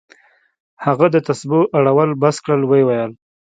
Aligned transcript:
هغه 0.85 1.05
د 1.11 1.15
تسبو 1.27 1.61
اړول 1.77 2.09
بس 2.21 2.35
كړل 2.43 2.61
ويې 2.69 2.83
ويل. 2.85 3.11